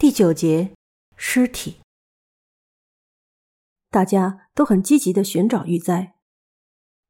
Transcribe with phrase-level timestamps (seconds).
[0.00, 0.76] 第九节，
[1.16, 1.80] 尸体。
[3.90, 6.12] 大家都很积极的寻找玉簪，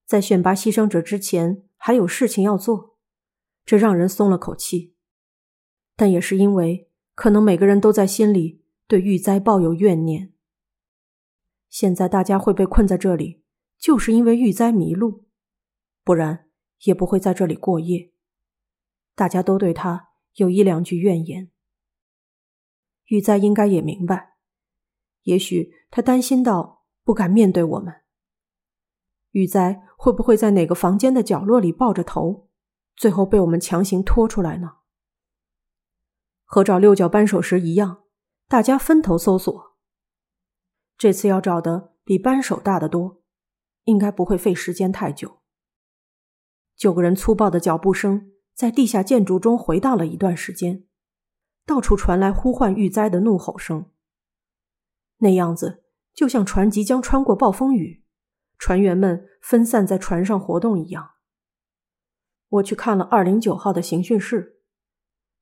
[0.07, 2.97] 在选拔牺牲者之前，还有事情要做，
[3.67, 4.95] 这让人松了口气。
[5.97, 10.33] 但也是因为，可能每个人都在心里对玉簪抱有怨念。
[11.69, 13.45] 现在大家会被困在这里，
[13.77, 15.27] 就是因为玉簪迷路，
[16.03, 16.49] 不然
[16.85, 18.15] 也不会在这里过夜。
[19.15, 21.51] 大家都对他有一两句怨言。
[23.09, 24.37] 玉哉应该也明白，
[25.23, 27.93] 也许他担心到不敢面对我们。
[29.33, 32.49] 玉哉会不会在哪个房间的角落里抱着头，
[32.97, 34.77] 最后被我们强行拖出来呢？
[36.45, 38.05] 和找六角扳手时一样，
[38.49, 39.77] 大家分头搜索。
[40.97, 43.23] 这次要找的比扳手大得多，
[43.85, 45.41] 应该不会费时间太久。
[46.75, 50.88] 九个人粗暴的脚步声在地下建筑中回荡了一段时间。
[51.69, 53.91] 到处传来呼唤玉灾的怒吼声，
[55.19, 58.03] 那样子就像船即将穿过暴风雨，
[58.57, 61.17] 船员们分散在船上活动一样。
[62.49, 64.63] 我去看了二零九号的刑讯室，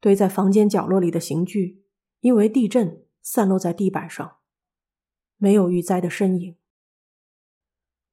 [0.01, 1.85] 堆在房间角落里的刑具
[2.19, 4.39] 因为地震散落在地板上，
[5.37, 6.57] 没有玉灾的身影。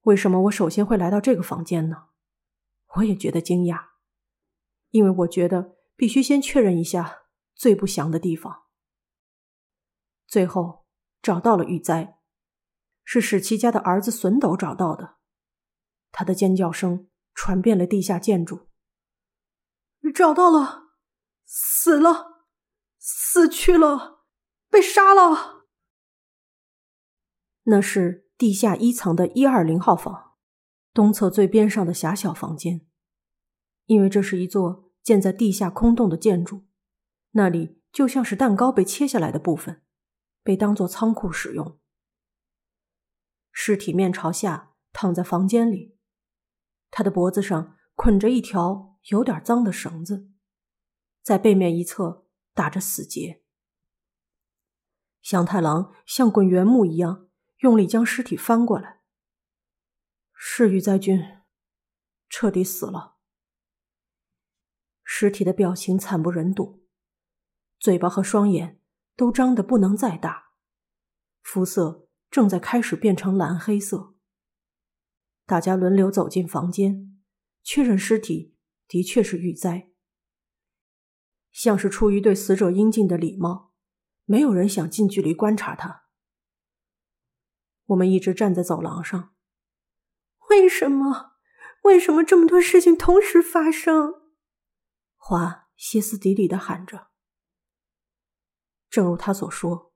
[0.03, 2.09] 为什么我首先会来到这个房间呢？
[2.97, 3.85] 我也觉得惊讶，
[4.91, 7.22] 因为我觉得必须先确认一下。
[7.63, 8.63] 最不祥的地方。
[10.27, 10.85] 最后
[11.21, 12.19] 找到了玉哉，
[13.05, 15.15] 是史奇家的儿子笋斗找到的。
[16.11, 18.67] 他的尖叫声传遍了地下建筑。
[20.13, 20.89] 找到了，
[21.45, 22.49] 死了，
[22.99, 24.25] 死去了，
[24.69, 25.63] 被杀了。
[27.61, 30.35] 那是地下一层的一二零号房，
[30.93, 32.85] 东侧最边上的狭小房间，
[33.85, 36.65] 因为这是一座建在地下空洞的建筑。
[37.35, 39.83] 那里就像是蛋糕被切下来的部分，
[40.41, 41.79] 被当作仓库使用。
[43.51, 45.97] 尸体面朝下躺在房间里，
[46.89, 50.29] 他的脖子上捆着一条有点脏的绳子，
[51.21, 53.43] 在背面一侧打着死结。
[55.21, 57.29] 祥太郎像滚圆木一样
[57.59, 59.01] 用力将尸体翻过来。
[60.33, 61.19] 是玉灾君，
[62.29, 63.15] 彻底死了。
[65.03, 66.82] 尸体的表情惨不忍睹。
[67.83, 68.79] 嘴巴和双眼
[69.17, 70.53] 都张得不能再大，
[71.41, 74.15] 肤色正在开始变成蓝黑色。
[75.45, 77.19] 大家轮流走进房间，
[77.61, 78.55] 确认尸体
[78.87, 79.89] 的确是玉哉。
[81.51, 83.73] 像是出于对死者应尽的礼貌，
[84.23, 86.05] 没有人想近距离观察他。
[87.87, 89.35] 我们一直站在走廊上。
[90.49, 91.33] 为什么？
[91.83, 94.21] 为什么这么多事情同时发生？
[95.17, 97.09] 花歇斯底里的喊着。
[98.93, 99.91] 正如他所说，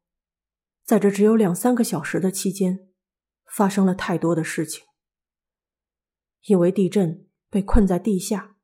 [0.83, 2.89] 在这只有两三个小时的期间，
[3.45, 4.87] 发生了太多的事情。
[6.45, 8.57] 因为地震被困在地下，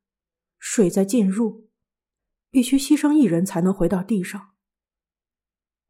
[0.58, 1.70] 水在进入，
[2.50, 4.56] 必须牺牲一人才能回到地上。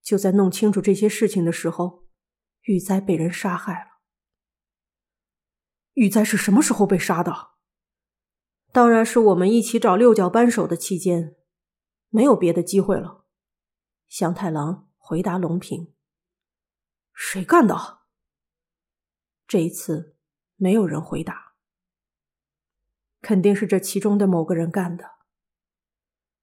[0.02, 2.10] 就在弄清楚这些事情的时候，
[2.64, 4.02] 玉哉被人杀害了。
[5.94, 7.52] 玉哉是什么时候被杀的？
[8.74, 11.38] 当然是我们一起找六角扳手的期间，
[12.10, 13.23] 没有别的机会了。
[14.14, 15.92] 祥太郎回答龙平
[17.16, 18.02] ：“谁干的？”
[19.48, 20.16] 这一次
[20.56, 21.56] 没有人回答。
[23.22, 25.14] 肯定是这其中的某个人干的。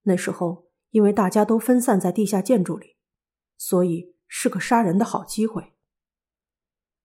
[0.02, 2.96] 那时候因为大家都分散在地下建筑里，
[3.56, 5.74] 所以是个杀人的好机会。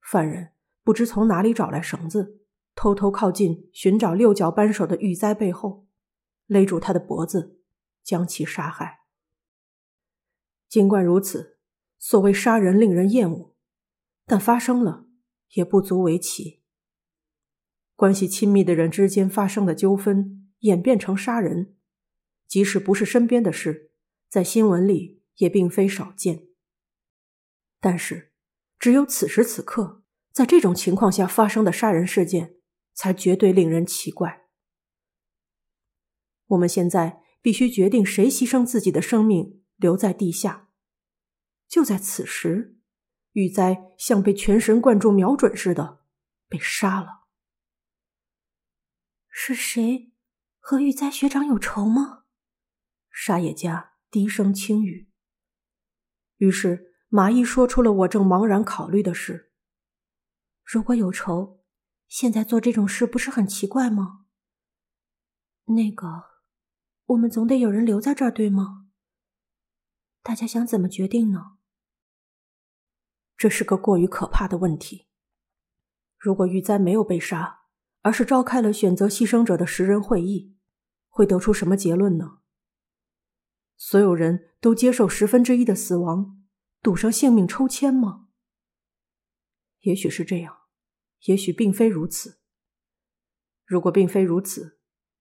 [0.02, 2.42] 犯人不知从哪里找来绳子，
[2.74, 5.86] 偷偷靠近寻找六角扳手的玉哉背后，
[6.48, 7.62] 勒住他的脖子，
[8.04, 9.05] 将其杀害。
[10.68, 11.60] 尽管如此，
[12.00, 13.56] 所谓杀人令人厌恶，
[14.26, 15.06] 但发生了
[15.52, 16.64] 也不足为奇。
[17.96, 21.76] 关系亲密的人之间发生的纠纷演变成杀人，
[22.48, 23.92] 即使不是身边的事，
[24.28, 26.48] 在新闻里也并非少见。
[27.80, 28.34] 但是，
[28.78, 30.04] 只有此时此刻，
[30.34, 32.56] 在这种情况下发生的杀人事件，
[32.94, 34.48] 才绝对令人奇怪。
[36.48, 39.62] 我们现在必须决定谁牺牲自己的生命。
[39.78, 40.65] 留在地下。
[41.68, 42.80] 就在此时，
[43.32, 46.00] 玉哉像被全神贯注瞄准似的
[46.48, 47.26] 被杀了。
[49.30, 50.14] 是谁
[50.60, 52.24] 和玉哉学长有仇吗？
[53.12, 55.10] 沙野家低声轻语。
[56.38, 59.52] 于是麻衣说出了我正茫然考虑的事：
[60.64, 61.64] 如果有仇，
[62.08, 64.26] 现在做这种事不是很奇怪吗？
[65.66, 66.06] 那个，
[67.06, 68.88] 我们总得有人留在这儿，对吗？
[70.22, 71.55] 大家想怎么决定呢？
[73.46, 75.06] 这是个过于可怕的问题。
[76.18, 77.66] 如果玉簪没有被杀，
[78.02, 80.56] 而是召开了选择牺牲者的十人会议，
[81.10, 82.40] 会得出什么结论呢？
[83.78, 86.44] 所有人都接受十分之一的死亡，
[86.82, 88.30] 赌上性命抽签吗？
[89.82, 90.62] 也许是这样，
[91.26, 92.40] 也许并非如此。
[93.64, 94.80] 如果并非如此，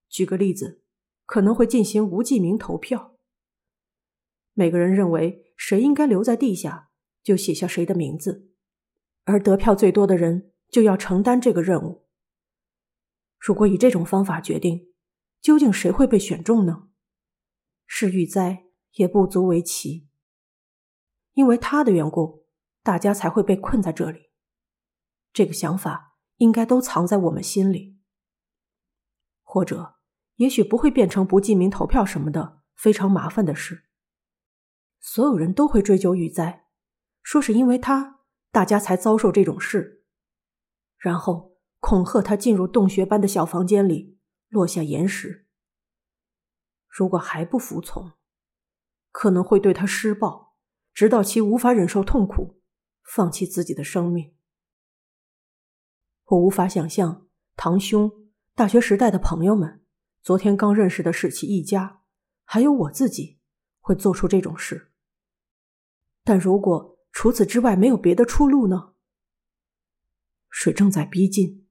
[0.08, 0.82] 举个例子，
[1.26, 3.18] 可能会进行无记名投票。
[4.54, 6.88] 每个人认为谁应该留在地下，
[7.24, 8.52] 就写下谁的名字，
[9.24, 12.06] 而得票最多的人就要承担这个任务。
[13.40, 14.92] 如果以这种方法决定，
[15.40, 16.88] 究竟谁会被选中呢？
[17.86, 20.08] 是玉哉也不足为奇，
[21.32, 22.46] 因为他的缘故，
[22.82, 24.30] 大家才会被困在这里。
[25.32, 27.98] 这个想法应该都藏在我们心里，
[29.42, 29.96] 或者
[30.36, 33.84] 也许不会变成不记名投票什么的非常麻烦的事。
[35.00, 36.63] 所有人都会追究玉哉，
[37.24, 38.20] 说是因为他，
[38.52, 40.04] 大家才遭受这种事，
[40.98, 44.18] 然后恐吓他进入洞穴般的小房间里，
[44.48, 45.48] 落下岩石。
[46.86, 48.12] 如果还不服从，
[49.10, 50.54] 可能会对他施暴，
[50.92, 52.60] 直到其无法忍受痛苦，
[53.02, 54.34] 放弃自己的生命。
[56.26, 59.84] 我无法想象堂兄、大学时代的朋友们、
[60.22, 62.02] 昨天刚认识的史奇一家，
[62.44, 63.40] 还有我自己
[63.80, 64.92] 会做出这种事。
[66.22, 68.92] 但如果除此之外没有别的出路呢？
[70.50, 71.64] 水正在逼近，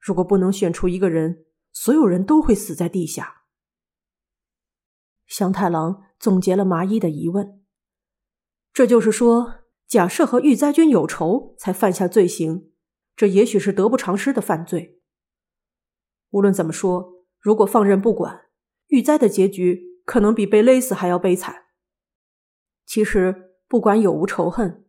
[0.00, 3.42] 如果不能选出一个人，所有人都会死在地下。
[5.26, 7.64] 祥太郎总结了麻衣的疑问。
[8.72, 12.70] 这就是说，假设和玉灾君有仇才犯下罪行，
[13.16, 15.02] 这也许是得不偿失的犯罪。
[16.30, 18.46] 无论怎么说，如果放任不管，
[18.86, 21.64] 玉灾的结局可能比被勒死还要悲惨。
[22.86, 24.84] 其实，不管有无仇恨，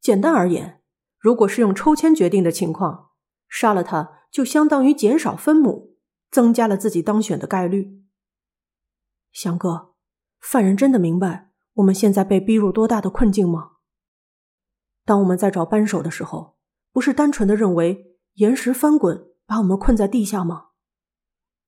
[0.00, 0.80] 简单而言，
[1.18, 3.10] 如果是用抽签决定的情况，
[3.48, 5.96] 杀了他就相当于减少分母，
[6.30, 8.02] 增加了自己当选的概率。
[9.32, 9.94] 翔哥，
[10.40, 13.72] 犯人真的明白我们现在被逼入多大的困境吗？
[15.04, 16.56] 当我们在找扳手的时候，
[16.92, 20.68] 不是单纯的认为岩石翻滚把我们困在地下吗？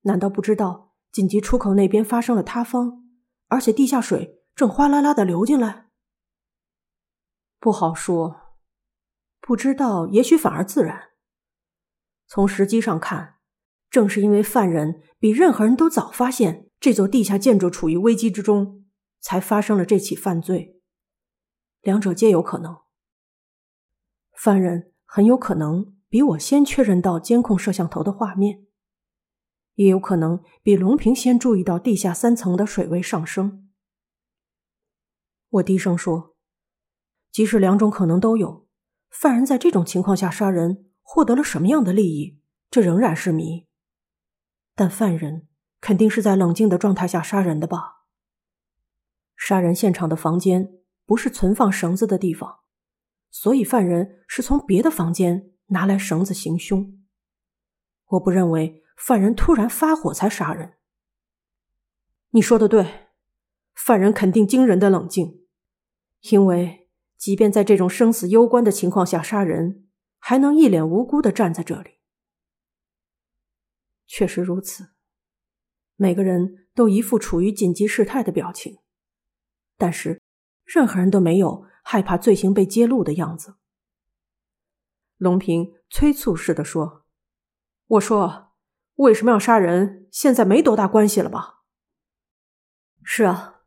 [0.01, 3.03] 难道不知道紧急出口那边发生了塌方，
[3.47, 5.86] 而且地下水正哗啦啦的流进来？
[7.59, 8.57] 不好说，
[9.39, 11.09] 不知道也许反而自然。
[12.27, 13.35] 从时机上看，
[13.89, 16.65] 正是因为犯人比任何人都早发现。
[16.79, 18.85] 这座地下建筑处于危机之中，
[19.19, 20.79] 才发生了这起犯罪。
[21.81, 22.77] 两者皆有可能。
[24.33, 28.67] 犯人很有可能比我先确认到监控摄像头的画面，
[29.73, 33.71] 也有可能比龙平先注意到地下三层的水位上升。
[35.49, 36.35] 我低声说
[37.31, 38.67] ：“即使两种可能都有，
[39.09, 42.39] 犯人在这种情况下杀人，获得了什么样的利益，
[42.69, 43.67] 这仍然是谜。
[44.75, 45.47] 但犯人……”
[45.79, 48.07] 肯定是在冷静的状态下杀人的吧？
[49.35, 50.73] 杀人现场的房间
[51.05, 52.61] 不是存放绳子的地方，
[53.29, 56.99] 所以犯人是从别的房间拿来绳子行凶。
[58.07, 60.73] 我不认为犯人突然发火才杀人。
[62.31, 63.09] 你说的对，
[63.75, 65.45] 犯人肯定惊人的冷静，
[66.31, 66.86] 因为
[67.17, 69.87] 即便在这种生死攸关的情况下杀人，
[70.19, 71.97] 还能一脸无辜的站在这里。
[74.05, 74.89] 确实如此。
[75.95, 78.77] 每个人都一副处于紧急事态的表情，
[79.77, 80.21] 但是
[80.63, 83.55] 任何人都没有害怕罪行被揭露的样子。
[85.17, 87.03] 龙平催促似的说
[87.87, 88.51] ：“我说，
[88.97, 90.07] 为什么要杀人？
[90.11, 91.63] 现在没多大关系了吧
[93.01, 93.61] ？”“是啊，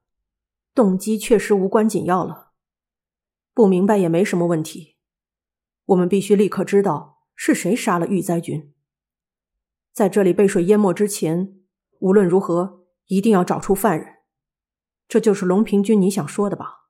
[0.73, 2.50] 动机确实无关紧要了，
[3.55, 4.97] 不明白也没什么问题。
[5.87, 8.73] 我们必须立刻知道是谁杀了玉灾君，
[9.93, 11.57] 在这里被水淹没之前。”
[12.01, 14.21] 无论如何，一定要找出犯人。
[15.07, 16.89] 这就是龙平君你想说的吧？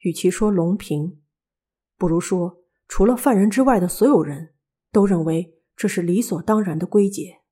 [0.00, 1.22] 与其说龙平，
[1.96, 4.56] 不如说除了犯人之外的所有人
[4.90, 7.42] 都认为这是理所当然的归结。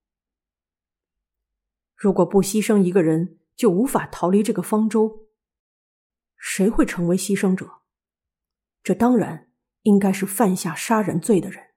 [1.94, 5.28] 如果不牺牲一个人，就无法逃离这个方舟。
[6.40, 7.82] 谁会成为牺牲者？
[8.82, 9.50] 这当然
[9.82, 11.69] 应该是犯下杀人罪的人。